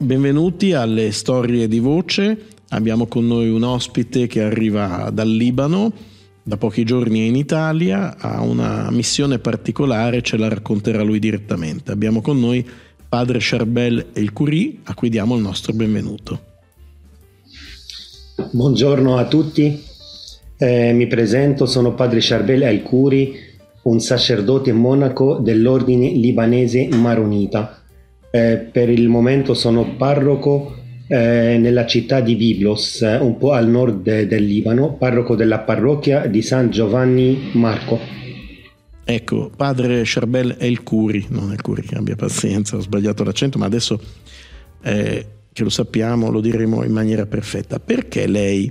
Benvenuti 0.00 0.74
alle 0.74 1.10
storie 1.10 1.66
di 1.66 1.80
voce. 1.80 2.46
Abbiamo 2.68 3.08
con 3.08 3.26
noi 3.26 3.48
un 3.48 3.64
ospite 3.64 4.28
che 4.28 4.42
arriva 4.42 5.10
dal 5.12 5.28
Libano, 5.28 5.92
da 6.40 6.56
pochi 6.56 6.84
giorni 6.84 7.18
è 7.18 7.24
in 7.24 7.34
Italia, 7.34 8.16
ha 8.16 8.40
una 8.42 8.92
missione 8.92 9.40
particolare, 9.40 10.22
ce 10.22 10.36
la 10.36 10.46
racconterà 10.46 11.02
lui 11.02 11.18
direttamente. 11.18 11.90
Abbiamo 11.90 12.20
con 12.20 12.38
noi 12.38 12.64
padre 13.08 13.38
Charbel 13.40 14.10
El 14.12 14.32
Curi, 14.32 14.82
a 14.84 14.94
cui 14.94 15.08
diamo 15.08 15.34
il 15.34 15.42
nostro 15.42 15.72
benvenuto. 15.72 16.42
Buongiorno 18.52 19.16
a 19.16 19.26
tutti, 19.26 19.82
eh, 20.58 20.92
mi 20.92 21.08
presento, 21.08 21.66
sono 21.66 21.94
padre 21.94 22.20
Charbel 22.22 22.62
El 22.62 22.82
Curi, 22.82 23.34
un 23.82 23.98
sacerdote 23.98 24.72
monaco 24.72 25.38
dell'ordine 25.38 26.08
libanese 26.10 26.86
maronita 26.86 27.82
eh, 28.30 28.68
per 28.70 28.88
il 28.88 29.08
momento 29.08 29.54
sono 29.54 29.96
parroco 29.96 30.76
eh, 31.06 31.56
nella 31.58 31.86
città 31.86 32.20
di 32.20 32.36
Biblos, 32.36 33.02
eh, 33.02 33.16
un 33.16 33.38
po' 33.38 33.52
al 33.52 33.68
nord 33.68 34.02
de- 34.02 34.26
del 34.26 34.44
Libano, 34.44 34.94
parroco 34.94 35.34
della 35.34 35.60
parrocchia 35.60 36.26
di 36.26 36.42
San 36.42 36.70
Giovanni 36.70 37.50
Marco. 37.52 37.98
Ecco, 39.04 39.50
padre 39.56 40.02
Charbel 40.04 40.56
El 40.58 40.82
Curi, 40.82 41.26
non 41.30 41.50
El 41.50 41.62
Curi, 41.62 41.86
abbia 41.94 42.14
pazienza, 42.14 42.76
ho 42.76 42.80
sbagliato 42.80 43.24
l'accento, 43.24 43.56
ma 43.56 43.64
adesso 43.64 43.98
eh, 44.82 45.26
che 45.50 45.62
lo 45.62 45.70
sappiamo 45.70 46.30
lo 46.30 46.42
diremo 46.42 46.84
in 46.84 46.92
maniera 46.92 47.24
perfetta. 47.24 47.80
Perché 47.80 48.26
lei 48.26 48.70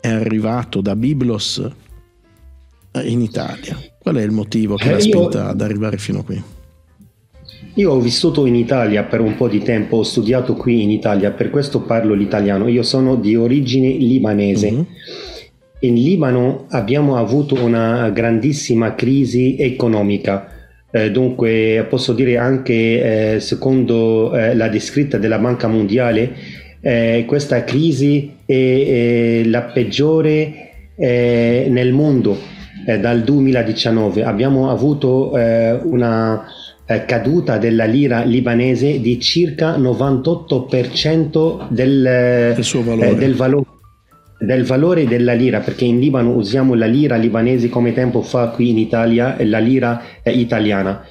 è 0.00 0.08
arrivato 0.08 0.80
da 0.80 0.96
Biblos 0.96 1.70
eh, 2.92 3.06
in 3.06 3.20
Italia? 3.20 3.78
Qual 3.98 4.16
è 4.16 4.22
il 4.22 4.30
motivo 4.30 4.76
che 4.76 4.90
l'ha 4.90 5.00
spinta 5.00 5.42
io... 5.42 5.48
ad 5.48 5.60
arrivare 5.60 5.98
fino 5.98 6.20
a 6.20 6.24
qui? 6.24 6.42
Io 7.76 7.90
ho 7.90 7.98
vissuto 7.98 8.46
in 8.46 8.54
Italia 8.54 9.02
per 9.02 9.20
un 9.20 9.34
po' 9.34 9.48
di 9.48 9.58
tempo, 9.58 9.96
ho 9.96 10.02
studiato 10.04 10.54
qui 10.54 10.84
in 10.84 10.90
Italia, 10.90 11.32
per 11.32 11.50
questo 11.50 11.80
parlo 11.80 12.14
l'italiano. 12.14 12.68
Io 12.68 12.84
sono 12.84 13.16
di 13.16 13.34
origine 13.34 13.88
libanese. 13.88 14.70
Mm-hmm. 14.70 14.82
In 15.80 15.94
Libano 15.94 16.66
abbiamo 16.70 17.16
avuto 17.16 17.56
una 17.60 18.10
grandissima 18.10 18.94
crisi 18.94 19.56
economica. 19.58 20.52
Eh, 20.88 21.10
dunque 21.10 21.84
posso 21.88 22.12
dire 22.12 22.36
anche, 22.38 23.34
eh, 23.34 23.40
secondo 23.40 24.36
eh, 24.36 24.54
la 24.54 24.68
descritta 24.68 25.18
della 25.18 25.40
Banca 25.40 25.66
Mondiale, 25.66 26.32
eh, 26.80 27.24
questa 27.26 27.64
crisi 27.64 28.36
è, 28.46 29.42
la 29.46 29.62
peggiore 29.62 30.92
eh, 30.94 31.66
nel 31.68 31.92
mondo 31.92 32.38
eh, 32.86 33.00
dal 33.00 33.24
2019. 33.24 34.22
Abbiamo 34.22 34.70
avuto 34.70 35.32
una 35.32 36.46
caduta 37.06 37.56
della 37.56 37.86
lira 37.86 38.22
libanese 38.22 39.00
di 39.00 39.18
circa 39.18 39.78
98% 39.78 41.68
del, 41.68 42.52
del 42.54 42.64
suo 42.64 42.82
valore. 42.82 43.10
Eh, 43.10 43.14
del 43.14 43.34
valore 43.34 43.64
del 44.44 44.64
valore 44.64 45.06
della 45.06 45.32
lira, 45.32 45.60
perché 45.60 45.84
in 45.84 45.98
Libano 45.98 46.34
usiamo 46.34 46.74
la 46.74 46.86
lira 46.86 47.16
libanese 47.16 47.68
come 47.68 47.92
tempo 47.92 48.20
fa 48.22 48.48
qui 48.48 48.70
in 48.70 48.78
Italia 48.78 49.36
la 49.40 49.58
lira 49.58 50.02
eh, 50.22 50.32
italiana. 50.32 51.02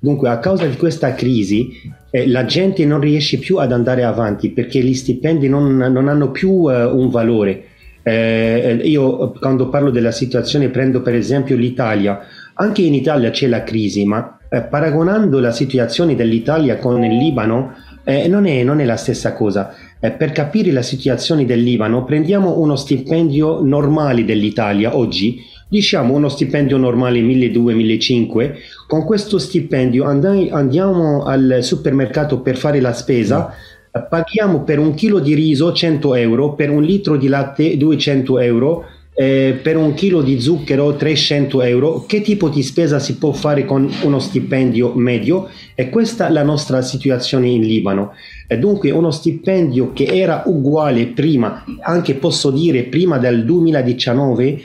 Dunque, 0.00 0.28
a 0.28 0.38
causa 0.38 0.64
di 0.66 0.76
questa 0.76 1.14
crisi, 1.14 1.70
eh, 2.10 2.28
la 2.28 2.44
gente 2.44 2.84
non 2.84 3.00
riesce 3.00 3.38
più 3.38 3.56
ad 3.56 3.72
andare 3.72 4.04
avanti 4.04 4.50
perché 4.50 4.80
gli 4.80 4.94
stipendi 4.94 5.48
non, 5.48 5.76
non 5.76 6.08
hanno 6.08 6.30
più 6.30 6.70
eh, 6.70 6.84
un 6.84 7.10
valore. 7.10 7.64
Eh, 8.02 8.80
io 8.84 9.32
quando 9.32 9.68
parlo 9.68 9.90
della 9.90 10.12
situazione 10.12 10.68
prendo 10.68 11.02
per 11.02 11.14
esempio 11.14 11.56
l'Italia. 11.56 12.20
Anche 12.54 12.82
in 12.82 12.94
Italia 12.94 13.30
c'è 13.30 13.48
la 13.48 13.64
crisi, 13.64 14.04
ma 14.04 14.37
eh, 14.48 14.62
paragonando 14.62 15.40
la 15.40 15.52
situazione 15.52 16.14
dell'Italia 16.14 16.78
con 16.78 17.02
il 17.04 17.16
Libano, 17.16 17.74
eh, 18.04 18.26
non, 18.28 18.46
è, 18.46 18.62
non, 18.62 18.80
è, 18.80 18.84
la 18.84 18.96
stessa 18.96 19.34
cosa. 19.34 19.74
Eh, 20.00 20.10
per 20.12 20.32
capire 20.32 20.72
la 20.72 20.82
situazione 20.82 21.44
del 21.44 21.62
Libano, 21.62 22.04
prendiamo 22.04 22.58
uno 22.58 22.76
stipendio 22.76 23.62
normale 23.62 24.24
dell'Italia 24.24 24.96
oggi, 24.96 25.40
diciamo 25.68 26.14
uno 26.14 26.30
stipendio 26.30 26.78
normale 26.78 27.20
1200-1500, 27.20 28.52
con 28.86 29.04
questo 29.04 29.38
stipendio 29.38 30.04
and- 30.04 30.48
andiamo 30.50 31.24
al 31.24 31.58
supermercato 31.60 32.40
per 32.40 32.56
fare 32.56 32.80
la 32.80 32.94
spesa, 32.94 33.48
mm. 33.48 34.02
paghiamo 34.08 34.62
per 34.62 34.78
un 34.78 34.94
chilo 34.94 35.18
di 35.18 35.34
riso 35.34 35.72
100 35.72 36.14
euro, 36.14 36.54
per 36.54 36.70
un 36.70 36.82
litro 36.82 37.16
di 37.16 37.28
latte 37.28 37.76
200 37.76 38.38
euro, 38.38 38.84
eh, 39.20 39.58
per 39.60 39.76
un 39.76 39.94
chilo 39.94 40.22
di 40.22 40.40
zucchero 40.40 40.94
300 40.94 41.62
euro, 41.62 42.04
che 42.06 42.20
tipo 42.20 42.48
di 42.48 42.62
spesa 42.62 43.00
si 43.00 43.16
può 43.16 43.32
fare 43.32 43.64
con 43.64 43.90
uno 44.04 44.20
stipendio 44.20 44.94
medio? 44.94 45.48
E 45.74 45.90
questa 45.90 46.28
è 46.28 46.30
la 46.30 46.44
nostra 46.44 46.82
situazione 46.82 47.48
in 47.48 47.62
Libano. 47.62 48.12
E 48.46 48.58
dunque 48.58 48.92
uno 48.92 49.10
stipendio 49.10 49.92
che 49.92 50.04
era 50.04 50.44
uguale 50.46 51.06
prima, 51.08 51.64
anche 51.80 52.14
posso 52.14 52.52
dire 52.52 52.84
prima 52.84 53.18
del 53.18 53.44
2019, 53.44 54.60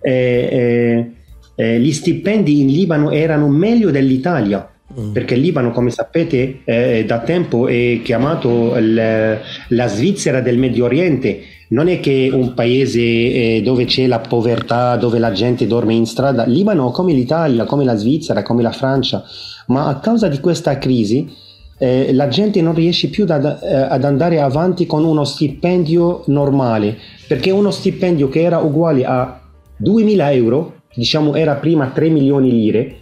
eh, 0.00 0.10
eh, 0.10 1.10
eh, 1.54 1.78
gli 1.78 1.92
stipendi 1.92 2.62
in 2.62 2.68
Libano 2.68 3.10
erano 3.10 3.46
meglio 3.48 3.90
dell'Italia. 3.90 4.72
Mm. 4.98 5.12
Perché 5.12 5.34
il 5.34 5.40
Libano, 5.40 5.70
come 5.70 5.90
sapete, 5.90 6.60
eh, 6.64 7.04
da 7.06 7.18
tempo 7.18 7.66
è 7.68 8.00
chiamato 8.02 8.74
l- 8.78 9.38
la 9.68 9.86
Svizzera 9.86 10.40
del 10.40 10.56
Medio 10.56 10.86
Oriente. 10.86 11.40
Non 11.68 11.88
è 11.88 12.00
che 12.00 12.30
un 12.32 12.54
paese 12.54 13.00
eh, 13.00 13.60
dove 13.62 13.84
c'è 13.84 14.06
la 14.06 14.20
povertà, 14.20 14.96
dove 14.96 15.18
la 15.18 15.32
gente 15.32 15.66
dorme 15.66 15.92
in 15.92 16.06
strada, 16.06 16.44
Libano 16.46 16.90
come 16.90 17.12
l'Italia, 17.12 17.64
come 17.64 17.84
la 17.84 17.96
Svizzera, 17.96 18.42
come 18.42 18.62
la 18.62 18.72
Francia, 18.72 19.22
ma 19.66 19.88
a 19.88 19.98
causa 19.98 20.28
di 20.28 20.40
questa 20.40 20.78
crisi 20.78 21.30
eh, 21.78 22.12
la 22.12 22.28
gente 22.28 22.60
non 22.62 22.74
riesce 22.74 23.08
più 23.08 23.24
da, 23.24 23.60
eh, 23.60 23.74
ad 23.74 24.04
andare 24.04 24.40
avanti 24.40 24.86
con 24.86 25.04
uno 25.04 25.24
stipendio 25.24 26.24
normale, 26.26 26.96
perché 27.26 27.50
uno 27.50 27.70
stipendio 27.70 28.28
che 28.28 28.40
era 28.40 28.58
uguale 28.58 29.04
a 29.04 29.40
2000 29.76 30.32
euro, 30.32 30.74
diciamo 30.94 31.34
era 31.34 31.54
prima 31.54 31.88
3 31.88 32.08
milioni 32.08 32.50
di 32.50 32.56
lire, 32.56 32.96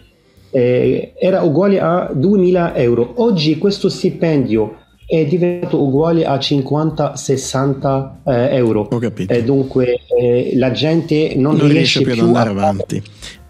eh, 0.56 1.12
era 1.18 1.42
uguale 1.42 1.78
a 1.78 2.10
2000 2.14 2.74
euro. 2.76 3.12
Oggi 3.16 3.58
questo 3.58 3.90
stipendio 3.90 4.76
è 5.06 5.26
diventato 5.26 5.82
uguale 5.82 6.24
a 6.24 6.36
50-60 6.36 8.10
eh, 8.24 8.56
euro. 8.56 8.88
Ho 8.90 8.98
capito. 8.98 9.34
E 9.34 9.44
dunque 9.44 10.00
eh, 10.18 10.52
la 10.54 10.72
gente 10.72 11.34
non, 11.36 11.56
non 11.56 11.68
riesce, 11.68 12.00
più 12.00 12.12
ad 12.12 12.20
andare 12.20 12.48
avanti. 12.48 13.02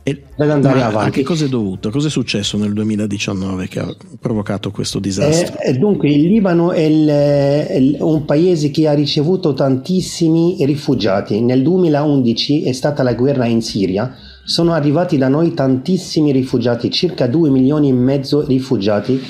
E, 0.02 0.22
ad 0.36 0.50
andare 0.50 0.82
avanti. 0.82 1.08
A 1.08 1.12
che 1.12 1.22
cosa 1.22 1.44
è 1.44 1.48
dovuto? 1.48 1.90
Cosa 1.90 2.08
è 2.08 2.10
successo 2.10 2.58
nel 2.58 2.72
2019 2.72 3.68
che 3.68 3.78
ha 3.78 3.94
provocato 4.18 4.72
questo 4.72 4.98
disastro? 4.98 5.60
Eh, 5.60 5.74
dunque, 5.74 6.10
il 6.10 6.26
Libano 6.26 6.72
è, 6.72 6.80
il, 6.80 7.06
è, 7.06 7.96
un 8.00 8.24
paese 8.24 8.72
che 8.72 8.88
ha 8.88 8.94
ricevuto 8.94 9.54
tantissimi 9.54 10.56
rifugiati. 10.64 11.40
Nel 11.40 11.62
2011 11.62 12.64
è 12.64 12.72
stata 12.72 13.04
la 13.04 13.14
guerra 13.14 13.46
in 13.46 13.62
Siria. 13.62 14.12
Sono 14.46 14.74
arrivati 14.74 15.18
da 15.18 15.26
noi 15.26 15.54
tantissimi 15.54 16.30
rifugiati, 16.30 16.88
circa 16.88 17.26
2 17.26 17.50
milioni 17.50 17.88
e 17.88 17.92
mezzo 17.92 18.46
rifugiati. 18.46 19.20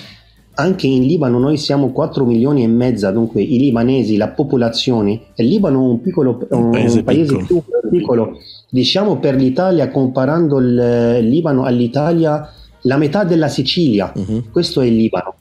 Anche 0.58 0.86
in 0.86 1.06
Libano 1.06 1.38
noi 1.38 1.56
siamo 1.56 1.90
4 1.90 2.26
milioni 2.26 2.62
e 2.62 2.66
mezza, 2.66 3.10
dunque 3.10 3.40
i 3.40 3.58
libanesi, 3.58 4.18
la 4.18 4.28
popolazione, 4.28 5.28
il 5.36 5.46
Libano 5.46 5.78
è 5.78 5.88
un, 5.88 6.00
piccolo, 6.02 6.46
un, 6.50 6.70
paese, 6.70 6.98
un 6.98 7.04
paese 7.04 7.36
più 7.46 7.62
piccolo, 7.90 8.38
diciamo 8.68 9.16
per 9.16 9.36
l'Italia, 9.36 9.90
comparando 9.90 10.58
il 10.58 11.18
Libano 11.26 11.64
all'Italia, 11.64 12.50
la 12.82 12.96
metà 12.98 13.24
della 13.24 13.48
Sicilia, 13.48 14.12
uh-huh. 14.14 14.50
questo 14.50 14.82
è 14.82 14.86
il 14.86 14.96
Libano. 14.96 15.34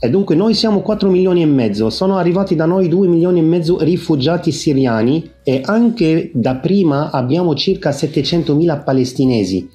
E 0.00 0.08
dunque 0.10 0.36
noi 0.36 0.54
siamo 0.54 0.80
4 0.80 1.10
milioni 1.10 1.42
e 1.42 1.46
mezzo, 1.46 1.90
sono 1.90 2.18
arrivati 2.18 2.54
da 2.54 2.66
noi 2.66 2.86
2 2.88 3.08
milioni 3.08 3.40
e 3.40 3.42
mezzo 3.42 3.82
rifugiati 3.82 4.52
siriani 4.52 5.28
e 5.42 5.60
anche 5.64 6.30
da 6.32 6.54
prima 6.54 7.10
abbiamo 7.10 7.56
circa 7.56 7.90
700 7.90 8.54
mila 8.54 8.78
palestinesi. 8.78 9.68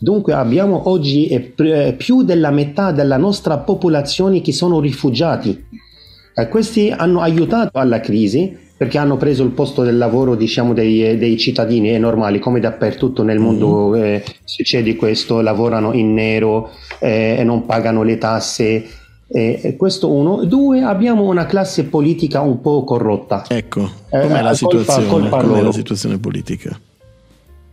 Dunque 0.00 0.32
abbiamo 0.32 0.88
oggi 0.88 1.28
eh, 1.28 1.52
eh, 1.56 1.94
più 1.96 2.22
della 2.22 2.50
metà 2.50 2.90
della 2.90 3.16
nostra 3.16 3.58
popolazione 3.58 4.40
che 4.40 4.52
sono 4.52 4.80
rifugiati. 4.80 5.66
E 6.34 6.48
questi 6.48 6.90
hanno 6.90 7.20
aiutato 7.20 7.78
alla 7.78 8.00
crisi 8.00 8.56
perché 8.76 8.98
hanno 8.98 9.16
preso 9.16 9.42
il 9.42 9.50
posto 9.50 9.82
del 9.82 9.96
lavoro 9.96 10.36
diciamo, 10.36 10.72
dei, 10.72 11.04
eh, 11.04 11.18
dei 11.18 11.36
cittadini, 11.36 11.88
è 11.88 11.98
normale, 11.98 12.38
come 12.38 12.60
dappertutto 12.60 13.24
nel 13.24 13.40
mondo 13.40 13.90
mm-hmm. 13.90 14.04
eh, 14.04 14.24
succede 14.44 14.94
questo, 14.94 15.40
lavorano 15.40 15.92
in 15.92 16.14
nero 16.14 16.70
eh, 17.00 17.36
e 17.38 17.44
non 17.44 17.66
pagano 17.66 18.02
le 18.04 18.18
tasse. 18.18 18.84
Eh, 19.30 19.74
questo 19.76 20.10
uno. 20.10 20.44
Due, 20.44 20.82
abbiamo 20.82 21.24
una 21.24 21.44
classe 21.44 21.84
politica 21.84 22.40
un 22.40 22.60
po' 22.60 22.82
corrotta. 22.84 23.44
Ecco, 23.48 23.88
com'è, 24.08 24.40
la, 24.40 24.54
situazione, 24.54 25.06
colpa, 25.06 25.28
colpa 25.28 25.46
com'è 25.46 25.62
la 25.62 25.72
situazione 25.72 26.18
politica? 26.18 26.80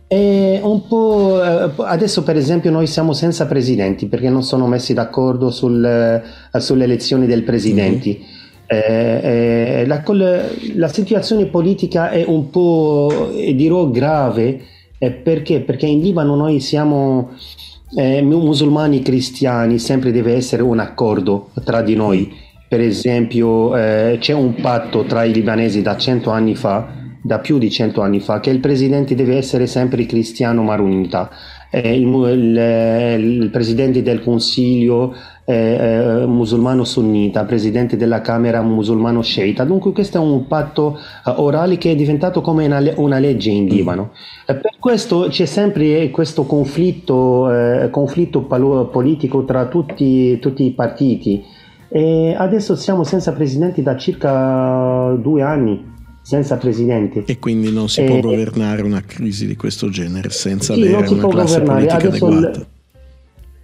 È 0.08 0.60
un 0.62 0.86
po' 0.86 1.42
eh, 1.42 1.70
adesso 1.78 2.22
per 2.22 2.36
esempio 2.36 2.70
noi 2.70 2.86
siamo 2.86 3.12
senza 3.12 3.46
presidenti 3.46 4.06
perché 4.06 4.28
non 4.28 4.44
sono 4.44 4.68
messi 4.68 4.94
d'accordo 4.94 5.50
sul, 5.50 5.84
eh, 5.84 6.60
sulle 6.60 6.84
elezioni 6.84 7.26
del 7.26 7.42
presidente. 7.42 8.10
Mm-hmm. 8.10 8.44
Eh, 8.68 9.80
eh, 9.82 9.86
la, 9.86 10.02
la, 10.74 10.88
situazione 10.88 11.46
politica 11.46 12.10
è 12.10 12.24
un 12.26 12.50
po' 12.50 13.30
dirò 13.32 13.88
grave 13.90 14.60
eh, 14.98 15.12
perché? 15.12 15.60
perché 15.60 15.86
in 15.86 16.00
Libano 16.00 16.34
noi 16.34 16.58
siamo 16.58 17.30
eh, 17.96 18.22
musulmani 18.22 19.02
cristiani 19.02 19.78
sempre 19.78 20.12
deve 20.12 20.34
essere 20.34 20.62
un 20.62 20.78
accordo 20.78 21.50
tra 21.64 21.82
di 21.82 21.96
noi 21.96 22.44
per 22.68 22.80
esempio 22.80 23.76
eh, 23.76 24.16
c'è 24.18 24.32
un 24.32 24.54
patto 24.54 25.04
tra 25.04 25.22
i 25.22 25.32
libanesi 25.32 25.82
da 25.82 25.96
cento 25.96 26.30
anni 26.30 26.56
fa, 26.56 26.88
da 27.22 27.38
più 27.38 27.58
di 27.58 27.70
cento 27.70 28.02
anni 28.02 28.18
fa, 28.18 28.40
che 28.40 28.50
il 28.50 28.58
presidente 28.58 29.14
deve 29.14 29.36
essere 29.36 29.68
sempre 29.68 30.04
cristiano 30.04 30.62
marunita. 30.64 31.30
Eh, 31.70 31.96
il, 31.96 32.06
il, 32.06 33.40
il, 33.42 33.50
presidente 33.50 34.02
del 34.02 34.22
consiglio 34.22 35.14
eh, 35.44 36.24
musulmano 36.26 36.84
sunnita, 36.84 37.44
presidente 37.44 37.96
della 37.96 38.20
Camera 38.20 38.60
musulmano 38.62 39.22
sceita. 39.22 39.64
Dunque 39.64 39.92
questo 39.92 40.18
è 40.18 40.20
un 40.20 40.46
patto 40.46 40.98
uh, 41.24 41.30
orale 41.36 41.78
che 41.78 41.92
è 41.92 41.94
diventato 41.94 42.40
come 42.40 42.66
una, 42.66 42.82
una 42.96 43.18
legge 43.18 43.50
in 43.50 43.66
Libano. 43.66 44.10
Eh, 44.46 44.54
per 44.54 44.76
questo 44.80 45.28
c'è 45.28 45.46
sempre 45.46 46.10
questo 46.10 46.44
conflitto, 46.44 47.52
eh, 47.52 47.90
conflitto 47.90 48.42
politico 48.42 49.44
tra 49.44 49.66
tutti, 49.66 50.38
tutti 50.40 50.64
i 50.64 50.72
partiti. 50.72 51.44
E 51.88 52.34
adesso 52.36 52.74
siamo 52.74 53.04
senza 53.04 53.32
presidenti 53.32 53.80
da 53.82 53.96
circa 53.96 55.16
due 55.20 55.42
anni 55.42 55.94
senza 56.26 56.56
presidente. 56.56 57.22
E 57.24 57.38
quindi 57.38 57.70
non 57.70 57.88
si 57.88 58.02
può 58.02 58.18
governare 58.18 58.82
una 58.82 59.00
crisi 59.00 59.46
di 59.46 59.54
questo 59.54 59.88
genere 59.90 60.30
senza 60.30 60.74
sì, 60.74 60.82
avere 60.82 61.08
una 61.08 61.28
classe 61.28 61.60
politica 61.60 61.94
adesso 61.94 62.26
adeguata. 62.26 62.58
Il, 62.58 62.66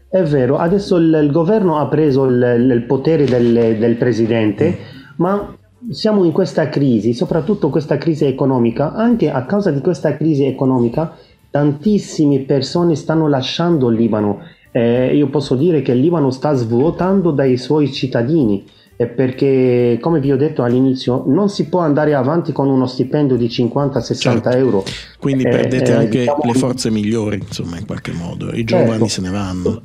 è 0.08 0.22
vero, 0.22 0.58
adesso 0.58 0.96
il, 0.96 1.20
il 1.24 1.32
governo 1.32 1.78
ha 1.78 1.88
preso 1.88 2.24
il, 2.26 2.70
il 2.70 2.84
potere 2.84 3.24
del, 3.24 3.78
del 3.78 3.96
presidente, 3.96 4.68
mm. 4.70 5.08
ma 5.16 5.56
siamo 5.90 6.22
in 6.22 6.30
questa 6.30 6.68
crisi, 6.68 7.14
soprattutto 7.14 7.68
questa 7.68 7.98
crisi 7.98 8.26
economica. 8.26 8.92
Anche 8.92 9.28
a 9.28 9.44
causa 9.44 9.72
di 9.72 9.80
questa 9.80 10.16
crisi 10.16 10.44
economica, 10.44 11.16
tantissime 11.50 12.42
persone 12.42 12.94
stanno 12.94 13.26
lasciando 13.26 13.90
il 13.90 13.96
Libano. 13.96 14.38
Eh, 14.70 15.16
io 15.16 15.26
posso 15.30 15.56
dire 15.56 15.82
che 15.82 15.90
il 15.90 15.98
Libano 15.98 16.30
sta 16.30 16.52
svuotando 16.52 17.32
dai 17.32 17.56
suoi 17.56 17.92
cittadini 17.92 18.64
perché 19.06 19.98
come 20.00 20.20
vi 20.20 20.32
ho 20.32 20.36
detto 20.36 20.62
all'inizio 20.62 21.24
non 21.26 21.48
si 21.48 21.68
può 21.68 21.80
andare 21.80 22.14
avanti 22.14 22.52
con 22.52 22.68
uno 22.68 22.86
stipendio 22.86 23.36
di 23.36 23.46
50-60 23.46 24.18
certo. 24.18 24.48
euro 24.50 24.84
quindi 25.18 25.44
perdete 25.44 25.90
eh, 25.90 25.94
anche 25.94 26.18
diciamo... 26.20 26.40
le 26.44 26.52
forze 26.54 26.90
migliori 26.90 27.36
insomma 27.36 27.78
in 27.78 27.86
qualche 27.86 28.12
modo 28.12 28.52
i 28.52 28.64
giovani 28.64 28.88
certo. 28.90 29.08
se 29.08 29.20
ne 29.20 29.30
vanno 29.30 29.82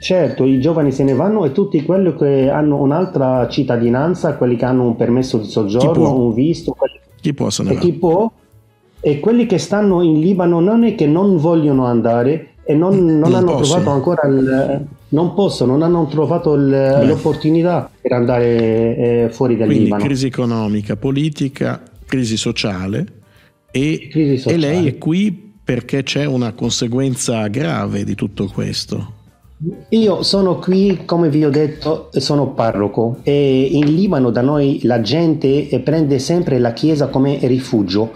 Certo, 0.00 0.44
i 0.44 0.60
giovani 0.60 0.90
se 0.90 1.04
ne 1.04 1.14
vanno 1.14 1.44
e 1.44 1.52
tutti 1.52 1.84
quelli 1.84 2.12
che 2.16 2.50
hanno 2.50 2.80
un'altra 2.80 3.46
cittadinanza, 3.48 4.34
quelli 4.34 4.56
che 4.56 4.64
hanno 4.64 4.84
un 4.84 4.96
permesso 4.96 5.38
di 5.38 5.48
soggiorno, 5.48 6.16
un 6.16 6.34
visto, 6.34 6.72
quelli... 6.72 6.98
chi 7.20 7.32
può 7.32 7.48
se 7.48 7.62
ne 7.62 7.70
e 7.70 7.74
va. 7.74 7.80
chi 7.80 7.92
può 7.92 8.28
e 9.00 9.20
quelli 9.20 9.46
che 9.46 9.58
stanno 9.58 10.02
in 10.02 10.18
Libano 10.18 10.58
non 10.58 10.82
è 10.82 10.96
che 10.96 11.06
non 11.06 11.36
vogliono 11.36 11.84
andare 11.84 12.54
e 12.70 12.74
non, 12.74 13.02
non, 13.02 13.18
non 13.20 13.34
hanno 13.34 13.52
possono. 13.56 13.80
trovato 13.80 13.90
ancora 13.90 14.28
il, 14.28 14.86
non 15.08 15.32
possono, 15.32 15.72
non 15.72 15.84
hanno 15.84 16.06
trovato 16.06 16.52
il, 16.52 17.00
l'opportunità 17.06 17.90
per 17.98 18.12
andare 18.12 18.96
eh, 18.96 19.28
fuori 19.30 19.56
dal 19.56 19.68
Quindi, 19.68 19.84
Libano. 19.84 20.04
crisi 20.04 20.26
economica, 20.26 20.96
politica, 20.96 21.82
crisi 22.04 22.36
sociale 22.36 23.06
e, 23.70 24.08
crisi 24.10 24.36
sociale. 24.36 24.54
e 24.54 24.58
lei 24.58 24.86
è 24.86 24.98
qui 24.98 25.54
perché 25.64 26.02
c'è 26.02 26.26
una 26.26 26.52
conseguenza 26.52 27.46
grave 27.46 28.04
di 28.04 28.14
tutto 28.14 28.50
questo. 28.52 29.14
Io 29.88 30.22
sono 30.22 30.58
qui, 30.58 31.04
come 31.06 31.30
vi 31.30 31.46
ho 31.46 31.50
detto, 31.50 32.10
sono 32.12 32.50
parroco 32.50 33.20
e 33.22 33.62
in 33.62 33.94
Libano 33.94 34.28
da 34.28 34.42
noi 34.42 34.80
la 34.82 35.00
gente 35.00 35.80
prende 35.82 36.18
sempre 36.18 36.58
la 36.58 36.74
chiesa 36.74 37.06
come 37.06 37.38
rifugio. 37.44 38.12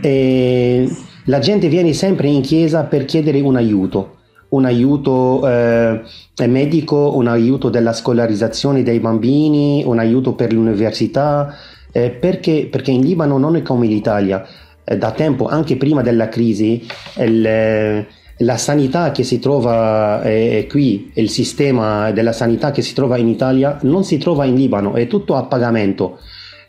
E 0.00 0.88
la 1.24 1.38
gente 1.38 1.68
viene 1.68 1.92
sempre 1.92 2.28
in 2.28 2.42
chiesa 2.42 2.84
per 2.84 3.04
chiedere 3.04 3.40
un 3.40 3.56
aiuto, 3.56 4.16
un 4.50 4.64
aiuto 4.64 5.46
eh, 5.48 6.02
medico, 6.46 7.16
un 7.16 7.26
aiuto 7.28 7.68
della 7.70 7.92
scolarizzazione 7.92 8.82
dei 8.82 9.00
bambini, 9.00 9.82
un 9.84 9.98
aiuto 9.98 10.34
per 10.34 10.52
l'università, 10.52 11.54
eh, 11.92 12.10
perché, 12.10 12.68
perché 12.70 12.90
in 12.90 13.02
Libano 13.02 13.38
non 13.38 13.56
è 13.56 13.62
come 13.62 13.86
l'Italia. 13.86 14.46
Eh, 14.84 14.96
da 14.98 15.12
tempo, 15.12 15.46
anche 15.46 15.76
prima 15.76 16.02
della 16.02 16.28
crisi, 16.28 16.86
il 17.18 18.06
la 18.38 18.56
sanità 18.56 19.12
che 19.12 19.22
si 19.22 19.38
trova 19.38 20.22
eh, 20.22 20.66
qui, 20.68 21.12
il 21.14 21.30
sistema 21.30 22.10
della 22.10 22.32
sanità 22.32 22.72
che 22.72 22.82
si 22.82 22.92
trova 22.94 23.16
in 23.16 23.28
Italia, 23.28 23.78
non 23.82 24.02
si 24.02 24.18
trova 24.18 24.44
in 24.44 24.56
Libano, 24.56 24.94
è 24.94 25.06
tutto 25.06 25.36
a 25.36 25.44
pagamento. 25.44 26.18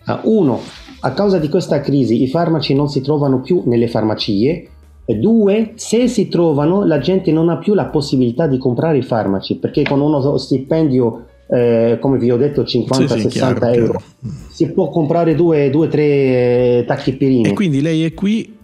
Uh, 0.06 0.20
uno, 0.24 0.62
a 1.06 1.12
causa 1.14 1.38
di 1.38 1.50
questa 1.50 1.82
crisi 1.82 2.22
i 2.24 2.28
farmaci 2.28 2.74
non 2.74 2.90
si 2.90 3.02
trovano 3.02 3.40
più 3.42 3.62
nelle 3.66 3.88
farmacie. 3.88 4.70
Due, 5.06 5.74
se 5.76 6.08
si 6.08 6.28
trovano, 6.30 6.84
la 6.84 6.98
gente 6.98 7.32
non 7.32 7.50
ha 7.50 7.58
più 7.58 7.76
la 7.76 7.86
possibilità 7.86 8.48
di 8.48 8.58
comprare 8.58 8.98
i 8.98 9.04
farmaci 9.04 9.58
perché 9.58 9.84
con 9.84 10.02
uno 10.02 10.38
stipendio 10.38 11.26
eh, 11.48 12.00
come 12.02 12.18
vi 12.18 12.32
ho 12.32 12.38
detto 12.38 12.64
50-60 12.64 13.18
sì, 13.18 13.30
sì, 13.30 13.40
euro 13.40 13.60
chiaro. 13.60 14.02
si 14.50 14.72
può 14.72 14.90
comprare 14.90 15.36
due 15.36 15.70
o 15.72 15.88
tre 15.88 16.04
eh, 16.04 16.84
tachipirine 16.88 17.50
e 17.50 17.54
quindi 17.54 17.82
lei 17.82 18.04
è 18.04 18.16
qui 18.16 18.55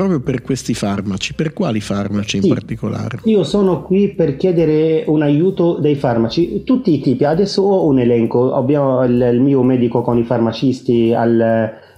proprio 0.00 0.20
per 0.20 0.40
questi 0.40 0.72
farmaci. 0.72 1.34
Per 1.34 1.52
quali 1.52 1.80
farmaci 1.80 2.36
in 2.38 2.44
sì, 2.44 2.48
particolare? 2.48 3.18
Io 3.24 3.44
sono 3.44 3.82
qui 3.82 4.08
per 4.14 4.36
chiedere 4.36 5.04
un 5.06 5.20
aiuto 5.20 5.74
dei 5.74 5.94
farmaci, 5.94 6.62
tutti 6.64 6.94
i 6.94 7.00
tipi. 7.00 7.24
Adesso 7.24 7.60
ho 7.62 7.84
un 7.84 7.98
elenco, 7.98 8.54
abbiamo 8.54 9.04
il, 9.04 9.30
il 9.32 9.40
mio 9.40 9.62
medico 9.62 10.00
con 10.00 10.16
i 10.16 10.24
farmacisti 10.24 11.12
al, 11.12 11.38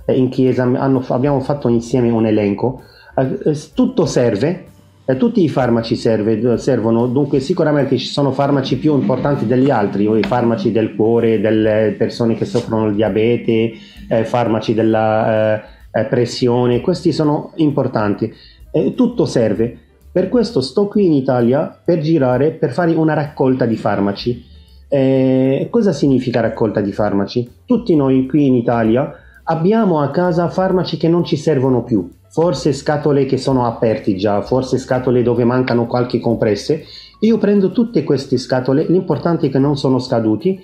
eh, 0.04 0.16
in 0.16 0.28
chiesa, 0.30 0.64
hanno, 0.64 1.04
abbiamo 1.08 1.38
fatto 1.40 1.68
insieme 1.68 2.10
un 2.10 2.26
elenco. 2.26 2.82
Eh, 3.16 3.56
tutto 3.72 4.04
serve, 4.06 4.64
eh, 5.04 5.16
tutti 5.16 5.42
i 5.44 5.48
farmaci 5.48 5.94
serve, 5.94 6.58
servono, 6.58 7.06
dunque 7.06 7.38
sicuramente 7.38 7.96
ci 7.98 8.06
sono 8.06 8.32
farmaci 8.32 8.78
più 8.78 8.94
importanti 8.94 9.46
degli 9.46 9.70
altri, 9.70 10.10
i 10.10 10.22
farmaci 10.22 10.72
del 10.72 10.96
cuore, 10.96 11.40
delle 11.40 11.94
persone 11.96 12.34
che 12.34 12.46
soffrono 12.46 12.88
il 12.88 12.96
diabete, 12.96 13.72
eh, 14.08 14.24
farmaci 14.24 14.74
della 14.74 15.80
eh, 15.92 16.04
pressione, 16.06 16.80
questi 16.80 17.12
sono 17.12 17.52
importanti. 17.56 18.32
Eh, 18.70 18.94
tutto 18.94 19.26
serve. 19.26 19.78
Per 20.10 20.28
questo 20.28 20.60
sto 20.60 20.88
qui 20.88 21.06
in 21.06 21.12
Italia 21.12 21.78
per 21.84 22.00
girare, 22.00 22.50
per 22.50 22.72
fare 22.72 22.92
una 22.92 23.14
raccolta 23.14 23.64
di 23.66 23.76
farmaci. 23.76 24.44
Eh, 24.88 25.68
cosa 25.70 25.92
significa 25.92 26.40
raccolta 26.40 26.80
di 26.80 26.92
farmaci? 26.92 27.50
Tutti 27.64 27.96
noi 27.96 28.26
qui 28.26 28.46
in 28.46 28.54
Italia 28.54 29.10
abbiamo 29.44 30.00
a 30.00 30.10
casa 30.10 30.48
farmaci 30.48 30.96
che 30.98 31.08
non 31.08 31.24
ci 31.24 31.36
servono 31.36 31.82
più, 31.82 32.10
forse 32.28 32.72
scatole 32.72 33.24
che 33.24 33.38
sono 33.38 33.66
aperti 33.66 34.16
già, 34.16 34.42
forse 34.42 34.76
scatole 34.76 35.22
dove 35.22 35.44
mancano 35.44 35.86
qualche 35.86 36.20
compresse. 36.20 36.84
Io 37.20 37.38
prendo 37.38 37.72
tutte 37.72 38.04
queste 38.04 38.36
scatole, 38.36 38.84
l'importante 38.84 39.46
è 39.46 39.50
che 39.50 39.58
non 39.58 39.78
sono 39.78 39.98
scaduti, 39.98 40.60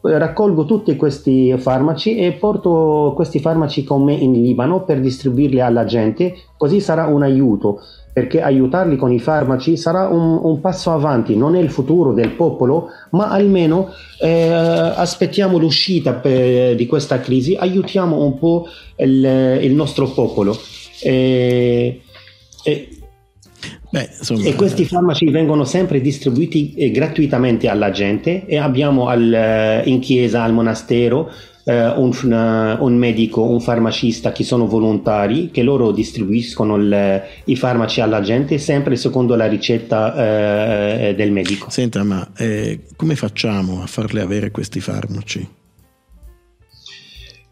raccolgo 0.00 0.64
tutti 0.64 0.96
questi 0.96 1.56
farmaci 1.56 2.16
e 2.16 2.32
porto 2.32 3.12
questi 3.14 3.38
farmaci 3.40 3.84
con 3.84 4.02
me 4.02 4.12
in 4.12 4.32
Libano 4.32 4.84
per 4.84 5.00
distribuirli 5.00 5.60
alla 5.60 5.84
gente, 5.84 6.34
così 6.56 6.80
sarà 6.80 7.06
un 7.06 7.22
aiuto, 7.22 7.80
perché 8.12 8.42
aiutarli 8.42 8.96
con 8.96 9.12
i 9.12 9.18
farmaci 9.18 9.76
sarà 9.76 10.08
un, 10.08 10.40
un 10.42 10.60
passo 10.60 10.90
avanti, 10.90 11.36
non 11.36 11.56
è 11.56 11.60
il 11.60 11.70
futuro 11.70 12.12
del 12.12 12.32
popolo, 12.32 12.88
ma 13.10 13.30
almeno 13.30 13.88
eh, 14.20 14.50
aspettiamo 14.50 15.58
l'uscita 15.58 16.12
per, 16.14 16.74
di 16.74 16.86
questa 16.86 17.20
crisi, 17.20 17.54
aiutiamo 17.54 18.22
un 18.22 18.38
po' 18.38 18.66
il, 18.96 19.58
il 19.62 19.74
nostro 19.74 20.08
popolo. 20.08 20.56
E, 21.00 22.02
e, 22.64 22.88
Beh, 23.92 24.08
e 24.42 24.54
questi 24.54 24.86
farmaci 24.86 25.28
vengono 25.30 25.64
sempre 25.64 26.00
distribuiti 26.00 26.72
eh, 26.72 26.90
gratuitamente 26.90 27.68
alla 27.68 27.90
gente 27.90 28.46
e 28.46 28.56
abbiamo 28.56 29.08
al, 29.08 29.30
eh, 29.30 29.82
in 29.84 29.98
chiesa, 29.98 30.42
al 30.42 30.54
monastero, 30.54 31.30
eh, 31.64 31.88
un, 31.88 32.10
uh, 32.10 32.82
un, 32.82 32.96
medico, 32.96 33.42
un 33.42 33.60
farmacista 33.60 34.32
che 34.32 34.44
sono 34.44 34.66
volontari 34.66 35.50
che 35.50 35.62
loro 35.62 35.92
distribuiscono 35.92 36.76
il, 36.76 37.22
i 37.44 37.54
farmaci 37.54 38.00
alla 38.00 38.22
gente 38.22 38.56
sempre 38.56 38.96
secondo 38.96 39.36
la 39.36 39.46
ricetta 39.46 40.14
eh, 41.08 41.14
del 41.14 41.30
medico. 41.30 41.68
Senta, 41.68 42.02
ma 42.02 42.26
eh, 42.38 42.84
come 42.96 43.14
facciamo 43.14 43.82
a 43.82 43.86
farle 43.86 44.22
avere 44.22 44.50
questi 44.50 44.80
farmaci? 44.80 45.46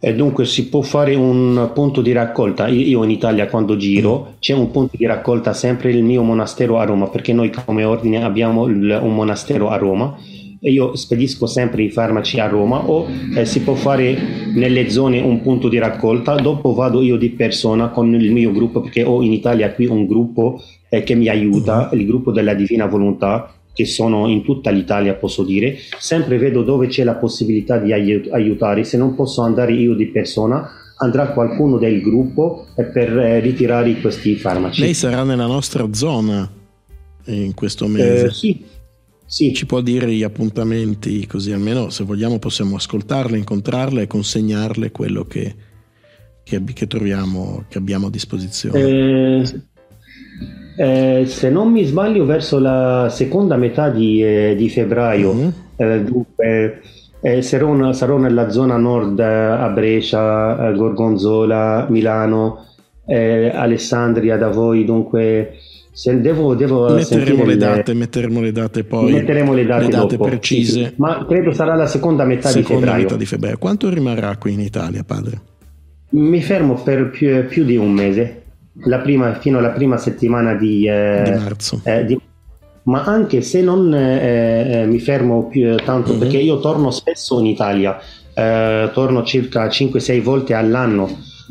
E 0.02 0.14
dunque 0.14 0.46
si 0.46 0.68
può 0.68 0.80
fare 0.80 1.14
un 1.14 1.70
punto 1.74 2.00
di 2.00 2.12
raccolta. 2.12 2.68
Io 2.68 3.04
in 3.04 3.10
Italia 3.10 3.48
quando 3.48 3.76
giro 3.76 4.28
mm. 4.30 4.32
c'è 4.38 4.54
un 4.54 4.70
punto 4.70 4.96
di 4.96 5.04
raccolta 5.04 5.52
sempre 5.52 5.90
il 5.90 6.02
mio 6.02 6.22
monastero 6.22 6.78
a 6.78 6.84
Roma, 6.84 7.08
perché 7.08 7.34
noi 7.34 7.50
come 7.50 7.84
ordine 7.84 8.24
abbiamo 8.24 8.62
un 8.62 9.14
monastero 9.14 9.68
a 9.68 9.76
Roma 9.76 10.16
e 10.62 10.70
io 10.70 10.94
spedisco 10.94 11.46
sempre 11.46 11.82
i 11.82 11.90
farmaci 11.90 12.38
a 12.38 12.46
Roma 12.46 12.86
o 12.86 13.06
eh, 13.34 13.46
si 13.46 13.62
può 13.62 13.74
fare 13.74 14.16
nelle 14.54 14.90
zone 14.90 15.18
un 15.20 15.40
punto 15.40 15.68
di 15.68 15.78
raccolta, 15.78 16.34
dopo 16.34 16.74
vado 16.74 17.00
io 17.00 17.16
di 17.16 17.30
persona 17.30 17.88
con 17.88 18.14
il 18.14 18.30
mio 18.30 18.52
gruppo 18.52 18.82
perché 18.82 19.02
ho 19.02 19.22
in 19.22 19.32
Italia 19.32 19.72
qui 19.72 19.86
un 19.86 20.06
gruppo 20.06 20.62
eh, 20.90 21.02
che 21.02 21.14
mi 21.14 21.28
aiuta, 21.28 21.90
mm. 21.92 21.98
il 21.98 22.06
gruppo 22.06 22.30
della 22.30 22.54
Divina 22.54 22.86
Volontà 22.86 23.54
che 23.80 23.86
sono 23.86 24.28
in 24.28 24.42
tutta 24.42 24.70
l'Italia, 24.70 25.14
posso 25.14 25.42
dire, 25.42 25.78
sempre 25.98 26.36
vedo 26.36 26.62
dove 26.62 26.88
c'è 26.88 27.02
la 27.02 27.14
possibilità 27.14 27.78
di 27.78 27.92
aiutare. 27.92 28.84
Se 28.84 28.98
non 28.98 29.14
posso 29.14 29.40
andare 29.40 29.72
io 29.72 29.94
di 29.94 30.08
persona, 30.08 30.70
andrà 30.96 31.28
qualcuno 31.32 31.78
del 31.78 32.02
gruppo 32.02 32.66
per 32.74 33.18
eh, 33.18 33.40
ritirare 33.40 33.98
questi 34.00 34.36
farmaci. 34.36 34.82
Lei 34.82 34.92
sarà 34.92 35.24
nella 35.24 35.46
nostra 35.46 35.88
zona 35.92 36.50
in 37.24 37.54
questo 37.54 37.86
mese? 37.86 38.26
Eh, 38.26 38.30
sì. 38.30 38.64
sì. 39.24 39.54
ci 39.54 39.64
può 39.64 39.80
dire 39.80 40.12
gli 40.12 40.22
appuntamenti, 40.22 41.26
così 41.26 41.52
almeno 41.52 41.88
se 41.88 42.04
vogliamo 42.04 42.38
possiamo 42.38 42.76
ascoltarle, 42.76 43.38
incontrarle 43.38 44.02
e 44.02 44.06
consegnarle 44.06 44.90
quello 44.90 45.24
che, 45.24 45.54
che, 46.44 46.62
che 46.62 46.86
troviamo, 46.86 47.64
che 47.70 47.78
abbiamo 47.78 48.08
a 48.08 48.10
disposizione. 48.10 48.78
Eh, 48.78 49.62
eh, 50.82 51.26
se 51.26 51.50
non 51.50 51.70
mi 51.70 51.84
sbaglio, 51.84 52.24
verso 52.24 52.58
la 52.58 53.08
seconda 53.10 53.56
metà 53.56 53.90
di, 53.90 54.24
eh, 54.24 54.54
di 54.56 54.70
febbraio, 54.70 55.34
mm-hmm. 55.34 56.04
dunque, 56.04 56.80
eh, 57.20 57.42
sarò, 57.42 57.92
sarò, 57.92 58.16
nella 58.16 58.48
zona 58.48 58.78
nord 58.78 59.20
a 59.20 59.68
Brescia, 59.68 60.70
Gorgonzola, 60.72 61.86
Milano, 61.90 62.64
Alessandria 63.04 64.38
da 64.38 64.48
voi, 64.48 64.86
dunque 64.86 65.58
se 65.92 66.18
devo, 66.18 66.54
devo 66.54 66.94
metteremo 66.94 67.44
le 67.44 67.56
date, 67.58 67.92
metteremo 67.92 68.40
le 68.40 68.52
date 68.52 68.84
poi. 68.84 69.12
Metteremo 69.12 69.52
le 69.52 69.66
date, 69.66 69.84
le 69.84 69.90
date 69.90 70.16
precise. 70.16 70.72
Sì, 70.72 70.84
sì. 70.84 70.92
Ma 70.96 71.26
credo 71.26 71.52
sarà 71.52 71.74
la 71.74 71.86
seconda 71.86 72.24
metà 72.24 72.48
seconda 72.48 72.62
di 72.62 72.80
febbraio. 72.80 73.02
Metà 73.02 73.16
di 73.16 73.26
febbraio. 73.26 73.58
Quanto 73.58 73.90
rimarrà 73.90 74.34
qui 74.38 74.54
in 74.54 74.60
Italia, 74.60 75.02
padre? 75.04 75.40
Mi 76.10 76.40
fermo 76.40 76.74
per 76.74 77.10
più, 77.10 77.44
più 77.46 77.64
di 77.64 77.76
un 77.76 77.92
mese, 77.92 78.39
prima, 79.02 79.34
fino 79.34 79.58
alla 79.58 79.70
prima 79.70 79.96
settimana 79.96 80.54
di, 80.54 80.86
eh, 80.86 81.22
di 81.24 81.30
marzo. 81.30 81.80
Eh, 81.84 82.04
di, 82.04 82.20
ma 82.84 83.04
anche 83.04 83.42
se 83.42 83.60
non 83.62 83.92
eh, 83.94 84.82
eh 84.82 84.86
mi 84.86 84.98
fermo 84.98 85.46
più 85.48 85.74
tanto, 85.76 86.10
mm-hmm. 86.10 86.20
perché 86.20 86.38
io 86.38 86.60
torno 86.60 86.90
spesso 86.90 87.38
in 87.38 87.46
Italia, 87.46 87.98
eh, 88.34 88.90
torno 88.92 89.22
circa 89.22 89.66
5-6 89.66 90.22
volte 90.22 90.54
all'anno, 90.54 91.08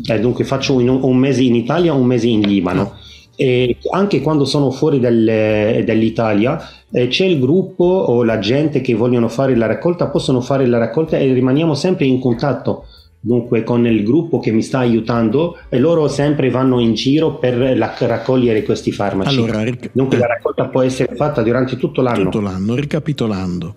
eh, 0.07 0.19
dunque 0.19 0.43
faccio 0.43 0.75
un, 0.75 0.87
un, 0.87 1.17
mese 1.17 1.43
in 1.43 1.55
Italia, 1.55 1.93
un 1.93 2.05
mese 2.05 2.27
in 2.27 2.41
Libano. 2.41 2.97
E 3.35 3.77
anche 3.91 4.19
quando 4.19 4.43
sono 4.43 4.69
fuori 4.69 4.99
del, 4.99 5.83
dall'Italia 5.85 6.59
eh, 6.91 7.07
c'è 7.07 7.25
il 7.25 7.39
gruppo 7.39 7.85
o 7.85 8.25
la 8.25 8.37
gente 8.39 8.81
che 8.81 8.95
vogliono 8.95 9.29
fare 9.29 9.55
la 9.55 9.65
raccolta, 9.65 10.07
possono 10.07 10.41
fare 10.41 10.65
la 10.65 10.77
raccolta 10.77 11.17
e 11.17 11.31
rimaniamo 11.31 11.73
sempre 11.73 12.05
in 12.05 12.19
contatto 12.19 12.85
dunque 13.19 13.63
con 13.63 13.85
il 13.85 14.03
gruppo 14.03 14.39
che 14.39 14.51
mi 14.51 14.61
sta 14.61 14.79
aiutando 14.79 15.57
e 15.67 15.77
loro 15.77 16.07
sempre 16.07 16.49
vanno 16.49 16.79
in 16.79 16.93
giro 16.93 17.35
per 17.37 17.77
la, 17.77 17.95
raccogliere 17.97 18.63
questi 18.63 18.91
farmaci. 18.91 19.37
Allora, 19.37 19.63
ric- 19.63 19.89
dunque 19.91 20.17
la 20.17 20.27
raccolta 20.27 20.67
può 20.67 20.81
essere 20.81 21.15
fatta 21.15 21.41
durante 21.41 21.75
tutto 21.77 22.01
l'anno. 22.01 22.23
Tutto 22.23 22.41
l'anno, 22.41 22.75
ricapitolando. 22.75 23.75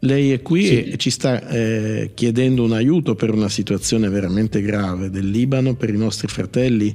Lei 0.00 0.32
è 0.32 0.42
qui 0.42 0.64
sì. 0.64 0.84
e 0.84 0.96
ci 0.98 1.10
sta 1.10 1.48
eh, 1.48 2.10
chiedendo 2.14 2.62
un 2.62 2.72
aiuto 2.72 3.14
per 3.14 3.32
una 3.32 3.48
situazione 3.48 4.08
veramente 4.08 4.60
grave 4.60 5.10
del 5.10 5.28
Libano, 5.28 5.74
per 5.74 5.88
i 5.88 5.96
nostri 5.96 6.28
fratelli 6.28 6.94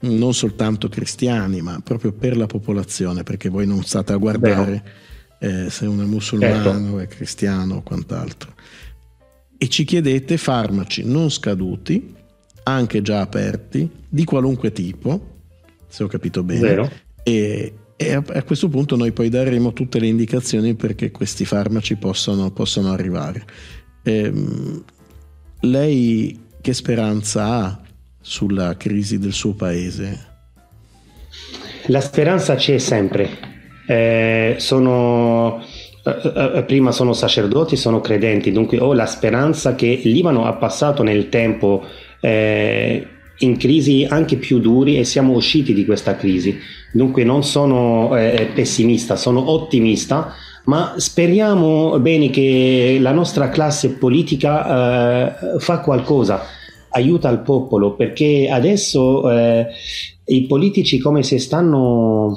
non 0.00 0.34
soltanto 0.34 0.88
cristiani, 0.88 1.62
ma 1.62 1.80
proprio 1.82 2.12
per 2.12 2.36
la 2.36 2.46
popolazione, 2.46 3.22
perché 3.22 3.48
voi 3.48 3.66
non 3.66 3.82
state 3.82 4.12
a 4.12 4.16
guardare 4.16 4.82
eh, 5.38 5.70
se 5.70 5.86
uno 5.86 6.02
è 6.02 6.06
musulmano, 6.06 6.62
certo. 6.62 6.98
è 6.98 7.06
cristiano 7.06 7.76
o 7.76 7.82
quant'altro. 7.82 8.52
E 9.58 9.68
ci 9.68 9.84
chiedete 9.84 10.36
farmaci 10.36 11.02
non 11.04 11.30
scaduti, 11.30 12.14
anche 12.64 13.02
già 13.02 13.20
aperti, 13.20 13.88
di 14.08 14.24
qualunque 14.24 14.72
tipo, 14.72 15.34
se 15.88 16.04
ho 16.04 16.06
capito 16.06 16.42
bene. 16.42 16.90
E, 17.22 17.72
e 17.96 18.12
a, 18.12 18.42
questo 18.42 18.68
punto 18.68 18.96
noi 18.96 19.12
poi 19.12 19.28
daremo 19.28 19.72
tutte 19.72 19.98
le 19.98 20.06
indicazioni 20.06 20.74
perché 20.74 21.10
questi 21.10 21.44
farmaci 21.44 21.96
possano, 21.96 22.50
possano 22.50 22.92
arrivare. 22.92 23.44
Ehm, 24.02 24.84
lei 25.60 26.38
che 26.60 26.74
speranza 26.74 27.44
ha 27.46 27.80
sulla 28.20 28.76
crisi 28.76 29.18
del 29.18 29.32
suo 29.32 29.54
paese? 29.54 30.34
La 31.86 32.00
speranza 32.00 32.56
c'è 32.56 32.78
sempre. 32.78 33.28
Eh, 33.86 34.56
sono, 34.58 35.62
prima 36.66 36.92
sono 36.92 37.12
sacerdoti, 37.12 37.76
sono 37.76 38.00
credenti, 38.00 38.52
dunque 38.52 38.78
ho 38.78 38.92
la 38.92 39.06
speranza 39.06 39.74
che 39.74 39.86
il 39.86 40.10
Libano 40.10 40.44
ha 40.44 40.54
passato 40.54 41.02
nel 41.02 41.28
tempo 41.28 41.84
eh, 42.20 43.06
in 43.38 43.56
crisi 43.56 44.06
anche 44.08 44.36
più 44.36 44.60
duri 44.60 44.98
e 44.98 45.04
siamo 45.04 45.32
usciti 45.32 45.74
di 45.74 45.84
questa 45.84 46.16
crisi. 46.16 46.56
Dunque 46.92 47.24
non 47.24 47.42
sono 47.42 48.16
eh, 48.16 48.48
pessimista, 48.54 49.16
sono 49.16 49.50
ottimista, 49.50 50.32
ma 50.64 50.94
speriamo 50.96 51.98
bene 51.98 52.30
che 52.30 52.98
la 53.00 53.12
nostra 53.12 53.48
classe 53.48 53.90
politica 53.90 55.56
eh, 55.56 55.58
fa 55.58 55.80
qualcosa 55.80 56.42
aiuta 56.90 57.28
il 57.28 57.40
popolo 57.40 57.94
perché 57.94 58.48
adesso 58.50 59.30
eh, 59.30 59.66
i 60.24 60.46
politici 60.46 60.98
come 60.98 61.22
se 61.22 61.38
stanno 61.38 62.36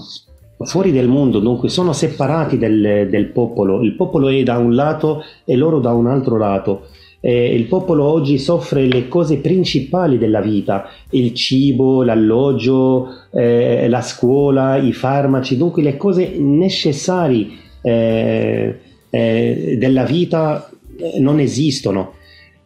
fuori 0.65 0.91
del 0.91 1.07
mondo, 1.07 1.39
dunque 1.39 1.69
sono 1.69 1.93
separati 1.93 2.57
del, 2.57 3.07
del, 3.09 3.27
popolo, 3.27 3.81
il 3.81 3.95
popolo 3.95 4.27
è 4.27 4.43
da 4.43 4.57
un 4.57 4.75
lato 4.75 5.23
e 5.45 5.55
loro 5.55 5.79
da 5.79 5.93
un 5.93 6.07
altro 6.07 6.37
lato. 6.37 6.87
Eh, 7.21 7.53
il 7.53 7.65
popolo 7.65 8.05
oggi 8.05 8.37
soffre 8.37 8.85
le 8.85 9.09
cose 9.09 9.37
principali 9.37 10.17
della 10.17 10.41
vita, 10.41 10.87
il 11.11 11.33
cibo, 11.33 12.03
l'alloggio, 12.03 13.07
eh, 13.31 13.89
la 13.89 14.01
scuola, 14.01 14.77
i 14.77 14.93
farmaci, 14.93 15.57
dunque 15.57 15.81
le 15.81 15.97
cose 15.97 16.35
necessarie 16.37 17.47
eh, 17.81 18.79
eh 19.09 19.75
della 19.79 20.03
vita 20.03 20.69
eh, 20.97 21.19
non 21.19 21.39
esistono 21.39 22.13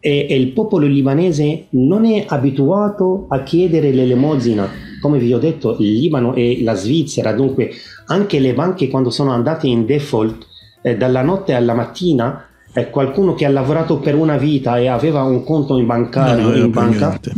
e, 0.05 0.27
e 0.29 0.35
il 0.35 0.47
popolo 0.50 0.85
libanese 0.85 1.67
non 1.69 2.03
è 2.03 2.25
abituato 2.27 3.25
a 3.29 3.41
chiedere 3.41 3.91
l'elemosina. 3.91 4.83
Come 5.03 5.19
vi 5.19 5.33
ho 5.33 5.38
detto, 5.38 5.75
il 5.79 5.91
Libano 5.91 6.33
e 6.33 6.62
la 6.63 6.75
Svizzera, 6.75 7.33
dunque 7.33 7.72
anche 8.05 8.39
le 8.39 8.53
banche 8.53 8.88
quando 8.88 9.10
sono 9.10 9.31
andate 9.31 9.67
in 9.67 9.86
default 9.86 10.48
eh, 10.81 10.95
dalla 10.95 11.22
notte 11.22 11.53
alla 11.53 11.74
mattina, 11.74 12.48
eh, 12.72 12.89
qualcuno 12.89 13.33
che 13.33 13.43
ha 13.43 13.50
lavorato 13.50 13.98
per 13.98 14.15
una 14.15 14.38
vita 14.38 14.77
e 14.77 14.88
aveva 14.88 15.24
un 15.24 15.43
conto 15.43 15.77
in 15.77 15.86
bancario 15.88 16.53
in 16.53 16.72
banca 16.72 17.10
niente. 17.10 17.33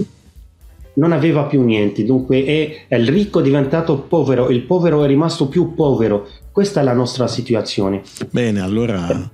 non 0.93 1.11
aveva 1.11 1.45
più 1.45 1.63
niente, 1.63 2.05
dunque 2.05 2.45
è, 2.45 2.95
il 2.95 3.07
ricco 3.07 3.39
è 3.39 3.43
diventato 3.43 3.97
povero, 3.97 4.51
il 4.51 4.61
povero 4.61 5.03
è 5.03 5.07
rimasto 5.07 5.47
più 5.47 5.73
povero. 5.73 6.27
Questa 6.51 6.81
è 6.81 6.83
la 6.83 6.93
nostra 6.93 7.25
situazione. 7.25 8.03
Bene, 8.29 8.61
allora 8.61 9.27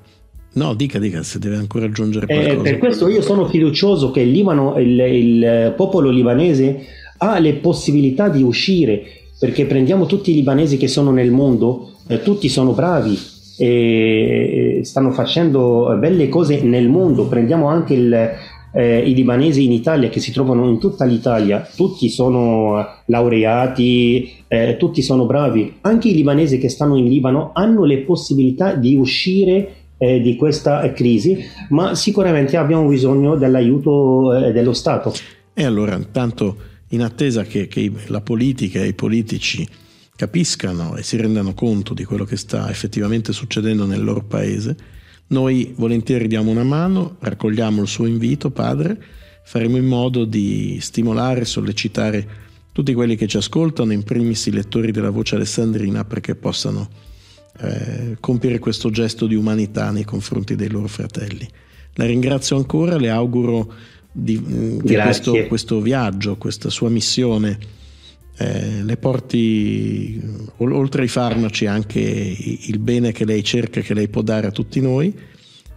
No, 0.53 0.73
dica, 0.73 0.99
dica, 0.99 1.21
se 1.21 1.37
deve 1.37 1.55
ancora 1.57 1.85
aggiungere 1.85 2.27
eh, 2.27 2.33
qualcosa. 2.33 2.59
Eh, 2.59 2.61
per 2.61 2.77
questo 2.77 3.09
io 3.09 3.21
sono 3.21 3.45
fiducioso 3.45 4.11
che 4.11 4.21
il, 4.21 4.31
Libano, 4.31 4.77
il, 4.79 4.99
il 4.99 5.73
popolo 5.75 6.09
libanese 6.09 6.99
ha 7.23 7.37
le 7.37 7.53
possibilità 7.53 8.29
di 8.29 8.41
uscire, 8.41 9.03
perché 9.39 9.65
prendiamo 9.65 10.05
tutti 10.07 10.31
i 10.31 10.33
libanesi 10.33 10.77
che 10.77 10.87
sono 10.87 11.11
nel 11.11 11.31
mondo, 11.31 11.91
eh, 12.07 12.21
tutti 12.21 12.49
sono 12.49 12.71
bravi 12.71 13.17
e 13.57 14.81
stanno 14.83 15.11
facendo 15.11 15.95
belle 15.99 16.29
cose 16.29 16.61
nel 16.63 16.89
mondo, 16.89 17.27
prendiamo 17.27 17.67
anche 17.67 17.93
il, 17.93 18.13
eh, 18.73 18.97
i 18.99 19.13
libanesi 19.13 19.65
in 19.65 19.71
Italia 19.71 20.09
che 20.09 20.19
si 20.19 20.31
trovano 20.31 20.67
in 20.67 20.79
tutta 20.79 21.05
l'Italia, 21.05 21.67
tutti 21.75 22.09
sono 22.09 22.83
laureati, 23.05 24.31
eh, 24.47 24.77
tutti 24.79 25.03
sono 25.03 25.27
bravi, 25.27 25.75
anche 25.81 26.09
i 26.09 26.15
libanesi 26.15 26.57
che 26.57 26.69
stanno 26.69 26.97
in 26.97 27.07
Libano 27.07 27.51
hanno 27.53 27.83
le 27.83 27.99
possibilità 27.99 28.73
di 28.73 28.95
uscire 28.95 29.73
eh, 29.99 30.19
di 30.21 30.35
questa 30.35 30.91
crisi, 30.91 31.37
ma 31.69 31.93
sicuramente 31.93 32.57
abbiamo 32.57 32.87
bisogno 32.87 33.35
dell'aiuto 33.35 34.33
eh, 34.33 34.51
dello 34.51 34.73
Stato. 34.73 35.13
E 35.53 35.63
allora, 35.63 35.95
intanto, 35.95 36.55
in 36.91 37.01
attesa 37.01 37.43
che, 37.43 37.67
che 37.67 37.91
la 38.07 38.21
politica 38.21 38.79
e 38.79 38.87
i 38.87 38.93
politici 38.93 39.67
capiscano 40.15 40.95
e 40.95 41.03
si 41.03 41.17
rendano 41.17 41.53
conto 41.53 41.93
di 41.93 42.03
quello 42.03 42.25
che 42.25 42.37
sta 42.37 42.69
effettivamente 42.69 43.33
succedendo 43.33 43.85
nel 43.85 44.03
loro 44.03 44.23
paese, 44.23 44.75
noi 45.27 45.73
volentieri 45.75 46.27
diamo 46.27 46.51
una 46.51 46.63
mano, 46.63 47.15
raccogliamo 47.19 47.81
il 47.81 47.87
suo 47.87 48.05
invito, 48.05 48.51
padre, 48.51 49.01
faremo 49.43 49.77
in 49.77 49.85
modo 49.85 50.25
di 50.25 50.77
stimolare, 50.81 51.45
sollecitare 51.45 52.27
tutti 52.73 52.93
quelli 52.93 53.15
che 53.15 53.27
ci 53.27 53.37
ascoltano, 53.37 53.93
in 53.93 54.03
primis 54.03 54.45
i 54.45 54.51
lettori 54.51 54.91
della 54.91 55.09
voce 55.09 55.35
alessandrina, 55.35 56.03
perché 56.05 56.35
possano 56.35 56.89
eh, 57.59 58.17
compiere 58.19 58.59
questo 58.59 58.89
gesto 58.89 59.25
di 59.25 59.35
umanità 59.35 59.91
nei 59.91 60.03
confronti 60.03 60.55
dei 60.55 60.69
loro 60.69 60.87
fratelli. 60.87 61.47
La 61.95 62.05
ringrazio 62.05 62.57
ancora, 62.57 62.97
le 62.97 63.09
auguro 63.09 63.73
di, 64.11 64.39
mm, 64.39 64.79
che 64.79 64.97
questo, 64.97 65.45
questo, 65.47 65.81
viaggio, 65.81 66.35
questa 66.37 66.69
sua 66.69 66.89
missione 66.89 67.57
eh, 68.37 68.83
le 68.83 68.97
porti 68.97 70.19
oltre 70.57 71.03
ai 71.03 71.07
farmaci 71.07 71.65
anche 71.65 71.99
il 71.99 72.79
bene 72.79 73.11
che 73.11 73.25
lei 73.25 73.43
cerca, 73.43 73.81
che 73.81 73.93
lei 73.93 74.07
può 74.07 74.21
dare 74.21 74.47
a 74.47 74.51
tutti 74.51 74.81
noi 74.81 75.13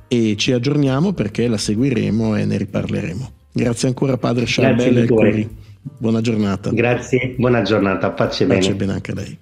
e 0.09 0.35
ci 0.37 0.53
aggiorniamo 0.53 1.12
perché 1.12 1.47
la 1.49 1.59
seguiremo 1.59 2.37
e 2.37 2.45
ne 2.45 2.57
riparleremo. 2.57 3.33
Grazie 3.53 3.88
ancora 3.88 4.17
padre 4.17 4.45
Charbel 4.47 5.07
Buona 5.99 6.23
giornata. 6.23 6.71
Grazie, 6.71 7.35
buona 7.37 7.61
giornata, 7.61 8.11
pace 8.11 8.47
bene. 8.47 8.61
Pace 8.61 8.75
bene 8.75 8.93
anche 8.93 9.11
a 9.11 9.14
lei. 9.14 9.38